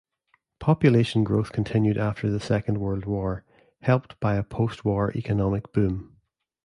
[0.57, 3.45] Population growth continued after the Second World War,
[3.83, 6.17] helped by a post-war economic boom.